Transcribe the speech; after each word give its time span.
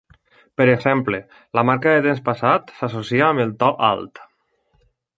Per 0.61 0.65
exemple, 0.71 1.19
la 1.59 1.65
marca 1.71 1.95
de 1.97 2.01
temps 2.07 2.23
passat 2.31 2.75
s'associa 2.81 3.31
amb 3.31 3.47
el 3.47 3.57
to 3.63 3.73
alt. 3.93 4.27